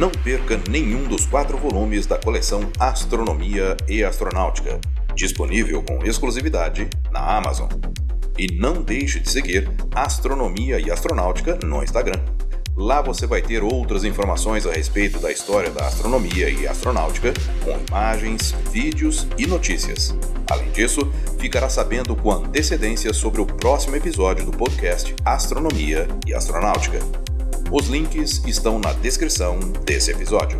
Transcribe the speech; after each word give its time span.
Não 0.00 0.10
perca 0.10 0.58
nenhum 0.70 1.06
dos 1.06 1.26
quatro 1.26 1.58
volumes 1.58 2.06
da 2.06 2.16
coleção 2.16 2.72
Astronomia 2.78 3.76
e 3.86 4.02
Astronáutica, 4.02 4.80
disponível 5.14 5.82
com 5.82 6.02
exclusividade 6.06 6.88
na 7.12 7.20
Amazon. 7.36 7.68
E 8.38 8.46
não 8.46 8.80
deixe 8.80 9.20
de 9.20 9.28
seguir 9.28 9.70
Astronomia 9.94 10.80
e 10.80 10.90
Astronáutica 10.90 11.58
no 11.62 11.84
Instagram. 11.84 12.18
Lá 12.74 13.02
você 13.02 13.26
vai 13.26 13.42
ter 13.42 13.62
outras 13.62 14.02
informações 14.02 14.66
a 14.66 14.72
respeito 14.72 15.18
da 15.18 15.30
história 15.30 15.70
da 15.70 15.86
astronomia 15.86 16.48
e 16.48 16.66
astronáutica, 16.66 17.34
com 17.62 17.78
imagens, 17.86 18.52
vídeos 18.72 19.26
e 19.36 19.46
notícias. 19.46 20.16
Além 20.50 20.70
disso, 20.70 21.12
ficará 21.38 21.68
sabendo 21.68 22.16
com 22.16 22.32
antecedência 22.32 23.12
sobre 23.12 23.42
o 23.42 23.46
próximo 23.46 23.96
episódio 23.96 24.46
do 24.46 24.52
podcast 24.52 25.14
Astronomia 25.26 26.08
e 26.26 26.32
Astronáutica. 26.32 27.00
Os 27.72 27.86
links 27.86 28.42
estão 28.48 28.80
na 28.80 28.92
descrição 28.92 29.60
desse 29.86 30.10
episódio. 30.10 30.58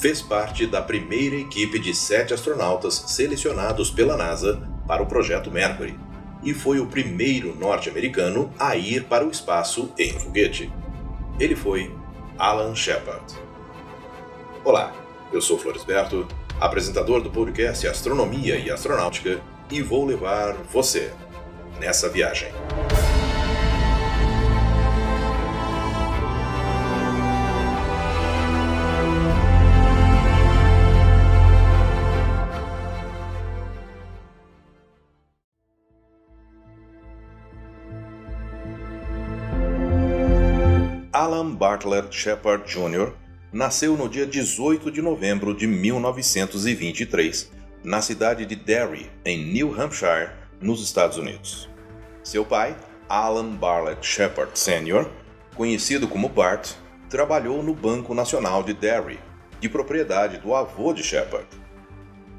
Fez 0.00 0.22
parte 0.22 0.66
da 0.66 0.80
primeira 0.80 1.36
equipe 1.36 1.78
de 1.78 1.94
sete 1.94 2.32
astronautas 2.32 3.04
selecionados 3.08 3.90
pela 3.90 4.16
NASA 4.16 4.66
para 4.86 5.02
o 5.02 5.06
projeto 5.06 5.50
Mercury 5.50 5.94
e 6.42 6.54
foi 6.54 6.80
o 6.80 6.86
primeiro 6.86 7.54
norte-americano 7.54 8.50
a 8.58 8.74
ir 8.76 9.04
para 9.04 9.26
o 9.26 9.30
espaço 9.30 9.92
em 9.98 10.18
foguete. 10.18 10.72
Ele 11.38 11.54
foi 11.54 11.94
Alan 12.38 12.74
Shepard. 12.74 13.34
Olá, 14.64 14.90
eu 15.30 15.42
sou 15.42 15.58
Floresberto, 15.58 16.26
apresentador 16.58 17.20
do 17.20 17.30
podcast 17.30 17.86
Astronomia 17.86 18.56
e 18.56 18.70
Astronáutica, 18.70 19.38
e 19.70 19.82
vou 19.82 20.06
levar 20.06 20.54
você 20.72 21.12
nessa 21.78 22.08
viagem. 22.08 22.50
Alan 41.12 41.56
Bartlett 41.56 42.14
Shepard 42.14 42.72
Jr. 42.72 43.12
nasceu 43.52 43.96
no 43.96 44.08
dia 44.08 44.24
18 44.24 44.92
de 44.92 45.02
novembro 45.02 45.52
de 45.52 45.66
1923, 45.66 47.50
na 47.82 48.00
cidade 48.00 48.46
de 48.46 48.54
Derry, 48.54 49.10
em 49.24 49.44
New 49.52 49.74
Hampshire, 49.74 50.30
nos 50.60 50.80
Estados 50.80 51.18
Unidos. 51.18 51.68
Seu 52.22 52.44
pai, 52.44 52.76
Alan 53.08 53.56
Bartlett 53.56 54.06
Shepard 54.06 54.56
Sr., 54.56 55.10
conhecido 55.56 56.06
como 56.06 56.28
Bart, 56.28 56.74
trabalhou 57.08 57.60
no 57.60 57.74
Banco 57.74 58.14
Nacional 58.14 58.62
de 58.62 58.72
Derry, 58.72 59.18
de 59.58 59.68
propriedade 59.68 60.38
do 60.38 60.54
avô 60.54 60.92
de 60.92 61.02
Shepard. 61.02 61.48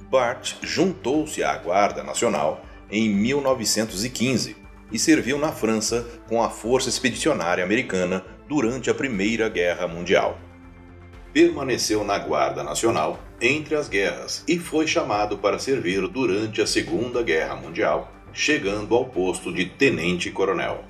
Bart 0.10 0.54
juntou-se 0.62 1.44
à 1.44 1.58
Guarda 1.58 2.04
Nacional 2.04 2.64
em 2.90 3.10
1915 3.10 4.56
e 4.90 4.98
serviu 4.98 5.38
na 5.38 5.52
França 5.52 6.08
com 6.30 6.42
a 6.42 6.50
Força 6.50 6.88
Expedicionária 6.88 7.66
Americana 7.66 8.24
durante 8.52 8.90
a 8.90 8.94
Primeira 8.94 9.48
Guerra 9.48 9.88
Mundial. 9.88 10.38
Permaneceu 11.32 12.04
na 12.04 12.20
Guarda 12.20 12.66
Nacional 12.66 13.18
entre 13.40 13.76
as 13.76 13.88
guerras 13.88 14.44
e 14.46 14.60
foi 14.60 14.86
chamado 14.86 15.38
para 15.38 15.58
servir 15.58 16.06
durante 16.10 16.62
a 16.62 16.68
Segunda 16.68 17.24
Guerra 17.24 17.56
Mundial, 17.56 18.12
chegando 18.34 18.94
ao 18.94 19.06
posto 19.06 19.54
de 19.54 19.68
tenente-coronel. 19.68 20.84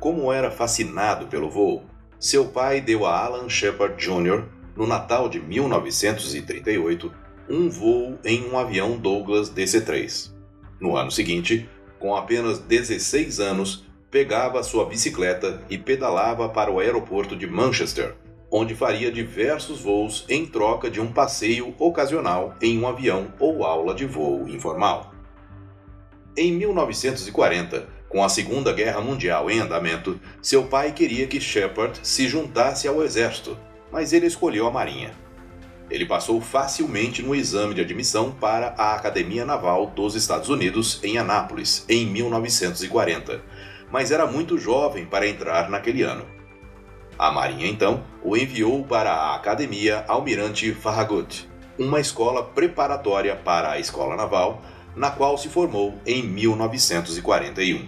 Como 0.00 0.32
era 0.32 0.50
fascinado 0.50 1.28
pelo 1.28 1.48
voo, 1.48 1.84
seu 2.18 2.46
pai 2.46 2.80
deu 2.80 3.06
a 3.06 3.16
Alan 3.16 3.48
Shepard 3.48 3.94
Jr., 4.04 4.42
no 4.74 4.88
Natal 4.88 5.28
de 5.28 5.38
1938, 5.38 7.12
um 7.48 7.70
voo 7.70 8.18
em 8.24 8.44
um 8.50 8.58
avião 8.58 8.98
Douglas 8.98 9.48
DC-3. 9.50 10.32
No 10.80 10.96
ano 10.96 11.12
seguinte, 11.12 11.70
com 12.00 12.16
apenas 12.16 12.58
16 12.58 13.38
anos, 13.38 13.88
pegava 14.10 14.62
sua 14.62 14.84
bicicleta 14.86 15.62
e 15.70 15.78
pedalava 15.78 16.48
para 16.48 16.70
o 16.70 16.80
aeroporto 16.80 17.36
de 17.36 17.46
Manchester, 17.46 18.14
onde 18.50 18.74
faria 18.74 19.12
diversos 19.12 19.80
voos 19.80 20.24
em 20.28 20.44
troca 20.44 20.90
de 20.90 21.00
um 21.00 21.12
passeio 21.12 21.74
ocasional 21.78 22.56
em 22.60 22.78
um 22.78 22.88
avião 22.88 23.32
ou 23.38 23.64
aula 23.64 23.94
de 23.94 24.06
voo 24.06 24.48
informal. 24.48 25.14
Em 26.36 26.52
1940, 26.52 27.86
com 28.08 28.24
a 28.24 28.28
Segunda 28.28 28.72
Guerra 28.72 29.00
Mundial 29.00 29.48
em 29.48 29.60
andamento, 29.60 30.20
seu 30.42 30.64
pai 30.64 30.92
queria 30.92 31.28
que 31.28 31.40
Shepard 31.40 32.00
se 32.02 32.26
juntasse 32.26 32.88
ao 32.88 33.04
exército, 33.04 33.56
mas 33.92 34.12
ele 34.12 34.26
escolheu 34.26 34.66
a 34.66 34.70
Marinha. 34.70 35.12
Ele 35.88 36.06
passou 36.06 36.40
facilmente 36.40 37.22
no 37.22 37.34
exame 37.34 37.74
de 37.74 37.80
admissão 37.80 38.32
para 38.32 38.74
a 38.76 38.94
Academia 38.94 39.44
Naval 39.44 39.86
dos 39.94 40.14
Estados 40.14 40.48
Unidos 40.48 41.00
em 41.02 41.18
Anápolis, 41.18 41.84
em 41.88 42.06
1940, 42.06 43.42
mas 43.90 44.10
era 44.10 44.26
muito 44.26 44.58
jovem 44.58 45.04
para 45.04 45.26
entrar 45.26 45.68
naquele 45.68 46.02
ano. 46.02 46.24
A 47.18 47.30
Marinha 47.30 47.66
então 47.66 48.02
o 48.22 48.36
enviou 48.36 48.84
para 48.84 49.12
a 49.12 49.34
Academia 49.34 50.04
Almirante 50.08 50.72
Farragut, 50.72 51.48
uma 51.78 52.00
escola 52.00 52.42
preparatória 52.42 53.36
para 53.36 53.72
a 53.72 53.78
Escola 53.78 54.16
Naval, 54.16 54.62
na 54.96 55.10
qual 55.10 55.36
se 55.36 55.48
formou 55.48 55.98
em 56.06 56.22
1941. 56.22 57.86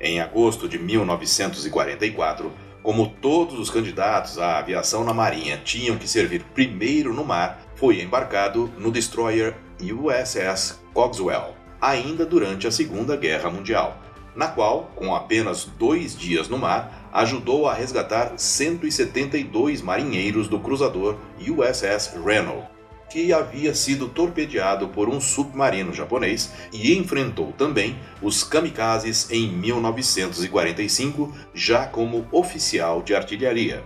Em 0.00 0.20
agosto 0.20 0.68
de 0.68 0.78
1944, 0.78 2.52
como 2.82 3.08
todos 3.08 3.58
os 3.58 3.70
candidatos 3.70 4.38
à 4.38 4.58
aviação 4.58 5.04
na 5.04 5.14
Marinha 5.14 5.56
tinham 5.64 5.96
que 5.96 6.06
servir 6.06 6.42
primeiro 6.54 7.14
no 7.14 7.24
mar, 7.24 7.58
foi 7.74 8.02
embarcado 8.02 8.70
no 8.78 8.92
destroyer 8.92 9.54
USS 9.80 10.80
Cogswell, 10.92 11.54
ainda 11.80 12.26
durante 12.26 12.66
a 12.66 12.70
Segunda 12.70 13.16
Guerra 13.16 13.50
Mundial, 13.50 13.98
na 14.34 14.48
qual, 14.48 14.90
com 14.96 15.14
apenas 15.14 15.64
dois 15.64 16.16
dias 16.16 16.48
no 16.48 16.58
mar, 16.58 17.08
ajudou 17.12 17.68
a 17.68 17.74
resgatar 17.74 18.34
172 18.36 19.80
marinheiros 19.80 20.48
do 20.48 20.58
cruzador 20.58 21.16
USS 21.38 22.14
Reno, 22.24 22.66
que 23.08 23.32
havia 23.32 23.74
sido 23.74 24.08
torpedeado 24.08 24.88
por 24.88 25.08
um 25.08 25.20
submarino 25.20 25.92
japonês 25.92 26.52
e 26.72 26.96
enfrentou 26.96 27.52
também 27.52 27.96
os 28.20 28.42
kamikazes 28.42 29.30
em 29.30 29.48
1945, 29.48 31.32
já 31.54 31.86
como 31.86 32.26
oficial 32.32 33.02
de 33.02 33.14
artilharia. 33.14 33.84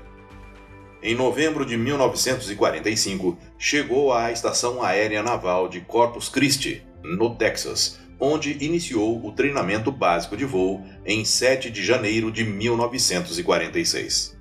Em 1.02 1.14
novembro 1.14 1.64
de 1.64 1.76
1945, 1.76 3.38
chegou 3.58 4.12
à 4.12 4.32
Estação 4.32 4.82
Aérea 4.82 5.22
Naval 5.22 5.68
de 5.68 5.80
Corpus 5.82 6.28
Christi, 6.28 6.82
no 7.04 7.36
Texas, 7.36 8.00
onde 8.20 8.64
iniciou 8.64 9.24
o 9.24 9.32
treinamento 9.32 9.92
básico 9.92 10.36
de 10.36 10.44
voo 10.44 10.84
em 11.04 11.24
7 11.24 11.70
de 11.70 11.84
janeiro 11.84 12.30
de 12.30 12.44
1946. 12.44 14.36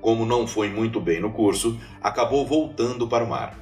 Como 0.00 0.26
não 0.26 0.46
foi 0.46 0.68
muito 0.68 1.00
bem 1.00 1.20
no 1.20 1.30
curso, 1.32 1.78
acabou 2.02 2.46
voltando 2.46 3.06
para 3.06 3.24
o 3.24 3.28
mar. 3.28 3.58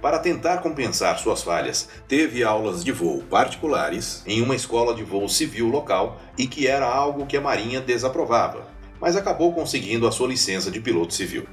Para 0.00 0.18
tentar 0.18 0.58
compensar 0.58 1.18
suas 1.18 1.42
falhas, 1.42 1.88
teve 2.08 2.42
aulas 2.42 2.82
de 2.82 2.90
voo 2.90 3.22
particulares 3.28 4.22
em 4.26 4.40
uma 4.40 4.56
escola 4.56 4.94
de 4.94 5.04
voo 5.04 5.28
civil 5.28 5.68
local 5.68 6.20
e 6.38 6.46
que 6.46 6.66
era 6.66 6.86
algo 6.86 7.26
que 7.26 7.36
a 7.36 7.40
Marinha 7.40 7.80
desaprovava, 7.80 8.66
mas 9.00 9.14
acabou 9.14 9.52
conseguindo 9.52 10.06
a 10.06 10.12
sua 10.12 10.28
licença 10.28 10.70
de 10.70 10.80
piloto 10.80 11.12
civil. 11.12 11.46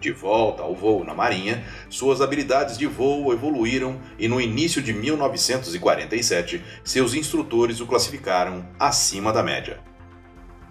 De 0.00 0.12
volta 0.12 0.62
ao 0.62 0.74
voo 0.74 1.04
na 1.04 1.14
Marinha, 1.14 1.64
suas 1.88 2.20
habilidades 2.20 2.76
de 2.76 2.86
voo 2.86 3.32
evoluíram 3.32 3.98
e 4.18 4.28
no 4.28 4.40
início 4.40 4.82
de 4.82 4.92
1947, 4.92 6.62
seus 6.84 7.14
instrutores 7.14 7.80
o 7.80 7.86
classificaram 7.86 8.66
acima 8.78 9.32
da 9.32 9.42
média. 9.42 9.80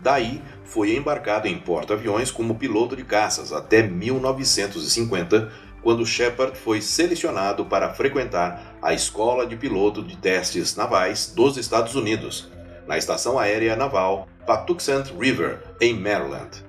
Daí, 0.01 0.41
foi 0.63 0.95
embarcado 0.95 1.47
em 1.47 1.57
porta-aviões 1.57 2.29
como 2.29 2.55
piloto 2.55 2.95
de 2.95 3.03
caças 3.03 3.51
até 3.51 3.81
1950, 3.81 5.51
quando 5.81 6.05
Shepard 6.05 6.57
foi 6.57 6.81
selecionado 6.81 7.65
para 7.65 7.93
frequentar 7.93 8.75
a 8.81 8.93
Escola 8.93 9.47
de 9.47 9.55
Piloto 9.55 10.03
de 10.03 10.15
Testes 10.17 10.75
Navais 10.75 11.33
dos 11.35 11.57
Estados 11.57 11.95
Unidos, 11.95 12.51
na 12.87 12.97
Estação 12.97 13.39
Aérea 13.39 13.75
Naval 13.75 14.27
Patuxent 14.45 15.11
River, 15.19 15.63
em 15.81 15.93
Maryland. 15.93 16.64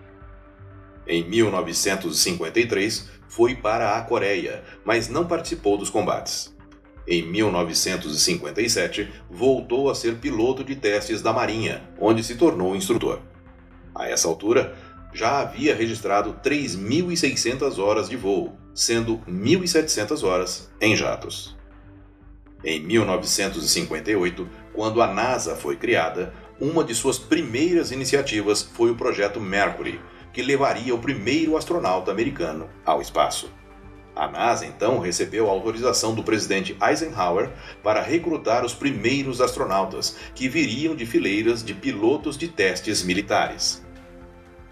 Em 1.07 1.23
1953, 1.29 3.09
foi 3.29 3.55
para 3.55 3.97
a 3.97 4.03
Coreia, 4.03 4.65
mas 4.85 5.09
não 5.09 5.27
participou 5.27 5.79
dos 5.79 5.91
combates. 5.91 6.55
Em 7.07 7.23
1957, 7.23 9.09
voltou 9.31 9.89
a 9.89 9.95
ser 9.95 10.17
piloto 10.17 10.65
de 10.65 10.75
testes 10.75 11.23
da 11.23 11.33
Marinha, 11.33 11.89
onde 12.01 12.25
se 12.25 12.35
tornou 12.35 12.75
instrutor. 12.75 13.21
A 13.95 14.09
essa 14.09 14.27
altura, 14.27 14.75
já 15.13 15.41
havia 15.41 15.75
registrado 15.75 16.39
3.600 16.43 17.79
horas 17.79 18.09
de 18.09 18.17
voo, 18.17 18.57
sendo 18.75 19.19
1.700 19.27 20.23
horas 20.25 20.71
em 20.81 20.97
jatos. 20.97 21.57
Em 22.65 22.81
1958, 22.81 24.49
quando 24.75 25.01
a 25.01 25.07
NASA 25.07 25.55
foi 25.55 25.77
criada, 25.77 26.35
uma 26.61 26.83
de 26.83 26.95
suas 26.95 27.19
primeiras 27.19 27.93
iniciativas 27.93 28.63
foi 28.63 28.91
o 28.91 28.97
projeto 28.97 29.41
Mercury, 29.41 30.01
que 30.37 30.43
levaria 30.43 30.95
o 30.95 30.99
primeiro 30.99 31.57
astronauta 31.57 32.11
americano 32.11 32.69
ao 32.85 33.01
espaço. 33.01 33.51
A 34.15 34.29
NASA 34.29 34.67
então 34.67 34.99
recebeu 34.99 35.49
a 35.49 35.51
autorização 35.51 36.15
do 36.15 36.23
presidente 36.23 36.77
Eisenhower 36.79 37.51
para 37.83 38.03
recrutar 38.03 38.63
os 38.63 38.75
primeiros 38.75 39.41
astronautas, 39.41 40.15
que 40.35 40.47
viriam 40.47 40.95
de 40.95 41.07
fileiras 41.07 41.65
de 41.65 41.73
pilotos 41.73 42.37
de 42.37 42.49
testes 42.49 43.03
militares. 43.03 43.83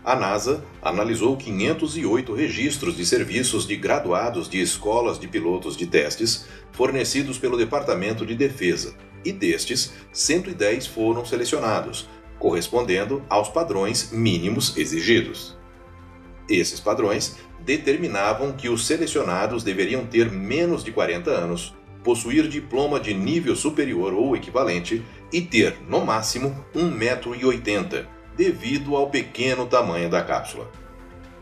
A 0.04 0.14
NASA 0.14 0.62
analisou 0.82 1.34
508 1.34 2.34
registros 2.34 2.94
de 2.94 3.06
serviços 3.06 3.66
de 3.66 3.74
graduados 3.74 4.50
de 4.50 4.60
escolas 4.60 5.18
de 5.18 5.26
pilotos 5.26 5.78
de 5.78 5.86
testes 5.86 6.44
fornecidos 6.72 7.38
pelo 7.38 7.56
Departamento 7.56 8.26
de 8.26 8.34
Defesa, 8.34 8.94
e 9.24 9.32
destes, 9.32 9.94
110 10.12 10.86
foram 10.86 11.24
selecionados, 11.24 12.06
correspondendo 12.44 13.22
aos 13.26 13.48
padrões 13.48 14.10
mínimos 14.12 14.76
exigidos. 14.76 15.56
Esses 16.46 16.78
padrões 16.78 17.38
determinavam 17.60 18.52
que 18.52 18.68
os 18.68 18.86
selecionados 18.86 19.64
deveriam 19.64 20.04
ter 20.04 20.30
menos 20.30 20.84
de 20.84 20.92
40 20.92 21.30
anos, 21.30 21.74
possuir 22.02 22.46
diploma 22.46 23.00
de 23.00 23.14
nível 23.14 23.56
superior 23.56 24.12
ou 24.12 24.36
equivalente 24.36 25.02
e 25.32 25.40
ter, 25.40 25.78
no 25.88 26.04
máximo, 26.04 26.54
1,80m, 26.74 28.04
devido 28.36 28.94
ao 28.94 29.08
pequeno 29.08 29.64
tamanho 29.64 30.10
da 30.10 30.22
cápsula. 30.22 30.70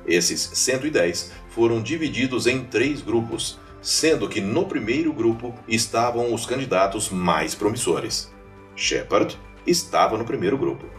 Esses 0.06 0.52
110 0.54 1.32
foram 1.48 1.82
divididos 1.82 2.46
em 2.46 2.62
três 2.62 3.02
grupos, 3.02 3.58
sendo 3.80 4.28
que 4.28 4.40
no 4.40 4.66
primeiro 4.66 5.12
grupo 5.12 5.52
estavam 5.66 6.32
os 6.32 6.46
candidatos 6.46 7.10
mais 7.10 7.56
promissores. 7.56 8.32
Shepard 8.76 9.36
estava 9.66 10.16
no 10.16 10.24
primeiro 10.24 10.56
grupo. 10.56 10.91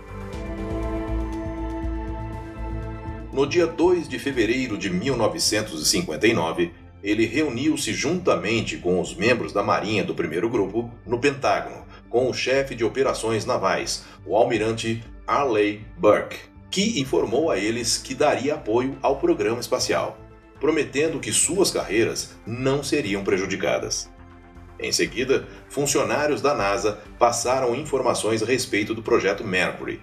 No 3.34 3.48
dia 3.48 3.66
2 3.66 4.08
de 4.08 4.20
fevereiro 4.20 4.78
de 4.78 4.92
1959, 4.92 6.72
ele 7.04 7.26
reuniu-se 7.26 7.92
juntamente 7.92 8.78
com 8.78 9.02
os 9.02 9.16
membros 9.16 9.52
da 9.52 9.64
Marinha 9.64 10.04
do 10.04 10.14
primeiro 10.14 10.48
grupo 10.48 10.92
no 11.04 11.18
Pentágono, 11.18 11.84
com 12.12 12.30
o 12.30 12.34
chefe 12.34 12.76
de 12.76 12.86
operações 12.86 13.44
navais, 13.44 14.06
o 14.24 14.38
almirante 14.38 15.04
Arleigh 15.26 15.82
Burke, 15.98 16.38
que 16.70 17.02
informou 17.02 17.50
a 17.50 17.58
eles 17.58 17.98
que 17.98 18.14
daria 18.14 18.54
apoio 18.54 19.00
ao 19.02 19.18
programa 19.18 19.60
espacial, 19.60 20.16
prometendo 20.60 21.20
que 21.20 21.34
suas 21.34 21.72
carreiras 21.72 22.36
não 22.46 22.84
seriam 22.84 23.24
prejudicadas. 23.24 24.12
Em 24.80 24.92
seguida, 24.92 25.48
funcionários 25.70 26.40
da 26.40 26.54
NASA 26.54 27.00
passaram 27.18 27.74
informações 27.74 28.44
a 28.44 28.46
respeito 28.46 28.94
do 28.94 29.02
projeto 29.02 29.44
Mercury, 29.44 30.00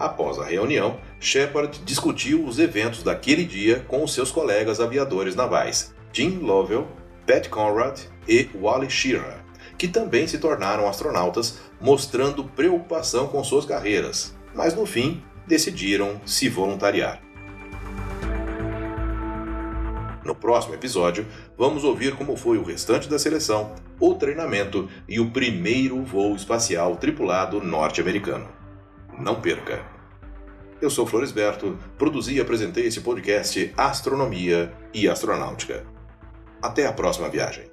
Após 0.00 0.38
a 0.38 0.44
reunião, 0.46 0.98
Shepard 1.20 1.78
discutiu 1.84 2.42
os 2.46 2.58
eventos 2.58 3.02
daquele 3.02 3.44
dia 3.44 3.84
com 3.86 4.02
os 4.02 4.14
seus 4.14 4.32
colegas 4.32 4.80
aviadores 4.80 5.36
navais, 5.36 5.94
Jim 6.10 6.38
Lovell, 6.38 6.88
Pat 7.26 7.46
Conrad 7.50 8.00
e 8.26 8.48
Wally 8.58 8.88
Schirra, 8.88 9.44
que 9.76 9.86
também 9.86 10.26
se 10.26 10.38
tornaram 10.38 10.88
astronautas, 10.88 11.58
mostrando 11.78 12.44
preocupação 12.44 13.28
com 13.28 13.44
suas 13.44 13.66
carreiras, 13.66 14.34
mas 14.54 14.74
no 14.74 14.86
fim 14.86 15.22
decidiram 15.46 16.18
se 16.24 16.48
voluntariar. 16.48 17.20
No 20.24 20.34
próximo 20.34 20.74
episódio, 20.74 21.26
vamos 21.58 21.84
ouvir 21.84 22.16
como 22.16 22.38
foi 22.38 22.56
o 22.56 22.64
restante 22.64 23.06
da 23.06 23.18
seleção, 23.18 23.74
o 24.00 24.14
treinamento 24.14 24.88
e 25.06 25.20
o 25.20 25.30
primeiro 25.30 26.02
voo 26.02 26.34
espacial 26.34 26.96
tripulado 26.96 27.62
norte-americano 27.62 28.59
não 29.20 29.40
perca. 29.40 29.84
Eu 30.80 30.88
sou 30.88 31.06
Floresberto, 31.06 31.78
produzi 31.98 32.36
e 32.36 32.40
apresentei 32.40 32.86
esse 32.86 33.02
podcast 33.02 33.72
Astronomia 33.76 34.72
e 34.94 35.08
Astronáutica. 35.08 35.84
Até 36.62 36.86
a 36.86 36.92
próxima 36.92 37.28
viagem. 37.28 37.70